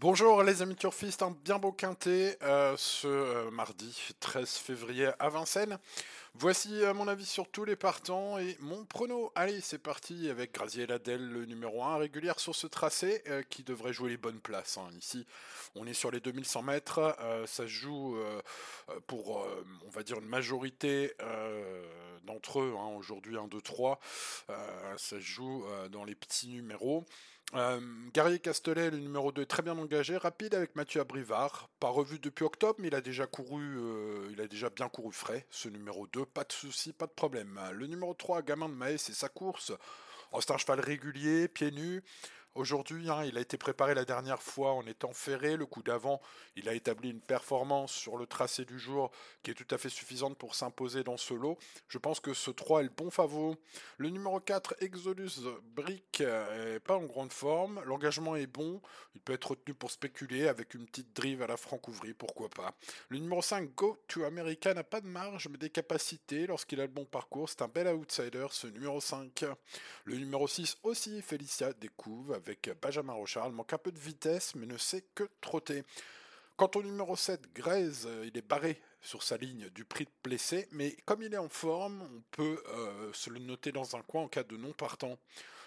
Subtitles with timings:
[0.00, 5.28] Bonjour les amis turfistes, un bien beau quintet euh, ce euh, mardi 13 février à
[5.28, 5.78] Vincennes.
[6.32, 9.30] Voici mon avis sur tous les partants et mon prono.
[9.34, 13.62] Allez, c'est parti avec Graziella Ladel, le numéro 1, régulière sur ce tracé euh, qui
[13.62, 14.78] devrait jouer les bonnes places.
[14.78, 14.88] Hein.
[14.98, 15.26] Ici,
[15.74, 17.14] on est sur les 2100 mètres,
[17.46, 18.16] ça joue
[19.06, 19.46] pour,
[19.86, 21.12] on va dire, une majorité
[22.24, 23.98] d'entre eux, hein, aujourd'hui 1, 2, 3,
[24.96, 27.04] ça joue dans les petits numéros.
[27.54, 27.80] Euh,
[28.14, 31.68] Guerrier Castellet, le numéro 2, est très bien engagé, rapide avec Mathieu Abrivard.
[31.80, 35.12] Pas revu depuis octobre, mais il a déjà couru, euh, il a déjà bien couru
[35.12, 36.26] frais, ce numéro 2.
[36.26, 37.58] Pas de souci, pas de problème.
[37.72, 39.72] Le numéro 3, Gamin de Maë, c'est sa course.
[40.32, 42.04] Oh, c'est un cheval régulier, pieds nus.
[42.60, 45.56] Aujourd'hui, hein, il a été préparé la dernière fois en étant ferré.
[45.56, 46.20] Le coup d'avant,
[46.56, 49.10] il a établi une performance sur le tracé du jour
[49.42, 51.56] qui est tout à fait suffisante pour s'imposer dans ce lot.
[51.88, 53.56] Je pense que ce 3 est le bon favori.
[53.96, 55.40] Le numéro 4, Exodus
[55.74, 57.80] Brick, est pas en grande forme.
[57.86, 58.82] L'engagement est bon.
[59.14, 62.74] Il peut être retenu pour spéculer avec une petite drive à la franc-ouvrie, pourquoi pas.
[63.08, 66.84] Le numéro 5, Go to America, n'a pas de marge mais des capacités lorsqu'il a
[66.84, 67.48] le bon parcours.
[67.48, 69.46] C'est un bel outsider, ce numéro 5.
[70.04, 72.49] Le numéro 6 aussi, Félicia découvre avec
[72.80, 73.48] Benjamin Rochard.
[73.48, 75.84] Il manque un peu de vitesse, mais ne sait que trotter.
[76.56, 80.10] Quant au numéro 7, Graze, euh, il est barré sur sa ligne du prix de
[80.22, 84.02] blessé, mais comme il est en forme, on peut euh, se le noter dans un
[84.02, 85.18] coin en cas de non partant.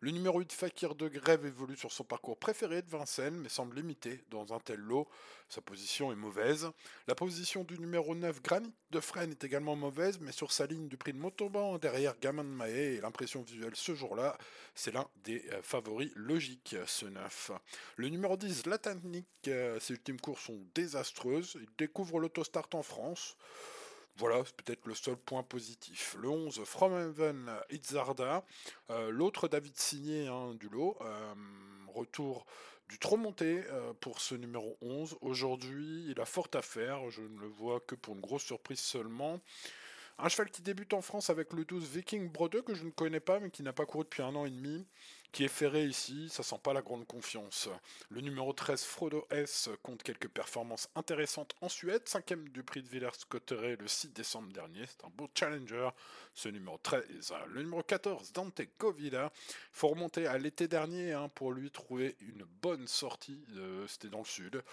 [0.00, 3.74] Le numéro 8 Fakir de Grève évolue sur son parcours préféré de Vincennes, mais semble
[3.74, 5.08] limité dans un tel lot.
[5.48, 6.70] Sa position est mauvaise.
[7.08, 10.86] La position du numéro 9 Granit de Fresne est également mauvaise, mais sur sa ligne
[10.86, 14.38] du prix de Motoban, derrière Gamin de Mahé, et l'impression visuelle ce jour-là,
[14.76, 17.50] c'est l'un des euh, favoris logiques, ce 9.
[17.96, 21.56] Le numéro 10 La Technique, euh, ses ultimes courses sont désastreuses.
[21.60, 23.36] Il découvre l'autostart en France.
[24.16, 26.16] Voilà, c'est peut-être le seul point positif.
[26.18, 28.44] Le 11, From Heaven Itzarda.
[28.90, 30.96] Euh, l'autre David Signé hein, du lot.
[31.02, 31.34] Euh,
[31.94, 32.46] retour
[32.88, 35.18] du trop monté euh, pour ce numéro 11.
[35.20, 37.10] Aujourd'hui, il a fort à faire.
[37.10, 39.40] Je ne le vois que pour une grosse surprise seulement.
[40.20, 43.20] Un cheval qui débute en France avec le 12 Viking Brodeux que je ne connais
[43.20, 44.84] pas mais qui n'a pas couru depuis un an et demi,
[45.30, 47.68] qui est ferré ici, ça sent pas la grande confiance.
[48.08, 52.88] Le numéro 13 Frodo S compte quelques performances intéressantes en Suède, cinquième du prix de
[52.88, 55.90] Villers-Cotterêts le 6 décembre dernier, c'est un beau challenger,
[56.34, 57.34] ce numéro 13.
[57.52, 62.16] Le numéro 14 Dante Govila, il faut remonter à l'été dernier hein, pour lui trouver
[62.22, 64.64] une bonne sortie, euh, c'était dans le sud.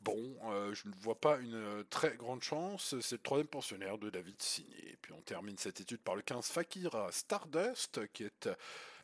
[0.00, 2.94] Bon, euh, je ne vois pas une euh, très grande chance.
[3.00, 4.96] C'est le troisième pensionnaire de David Signé.
[5.00, 8.48] puis on termine cette étude par le 15 Fakir Stardust, qui est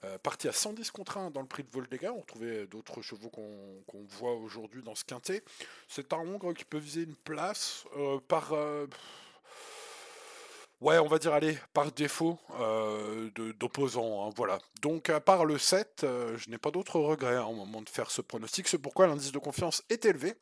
[0.04, 2.12] euh, parti à 110 contre 1 dans le prix de Voldega.
[2.12, 5.42] On retrouvait d'autres chevaux qu'on voit aujourd'hui dans ce quintet.
[5.88, 7.84] C'est un Hongre qui peut viser une place
[8.28, 8.52] par.
[10.80, 12.40] Ouais, on va dire, allez, par défaut
[13.58, 14.58] d'opposants, hein, voilà.
[14.82, 16.04] Donc, à part le 7,
[16.36, 18.66] je n'ai pas d'autres regrets hein, au moment de faire ce pronostic.
[18.66, 20.34] C'est pourquoi l'indice de confiance est élevé.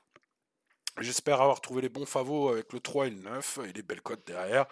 [1.00, 4.02] J'espère avoir trouvé les bons favos avec le 3 et le 9 et les belles
[4.02, 4.66] cotes derrière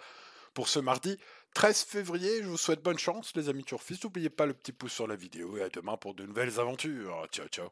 [0.53, 1.17] pour ce mardi
[1.55, 2.43] 13 février.
[2.43, 4.03] Je vous souhaite bonne chance, les amis turfistes.
[4.03, 7.27] N'oubliez pas le petit pouce sur la vidéo et à demain pour de nouvelles aventures.
[7.31, 7.69] Ciao, ciao.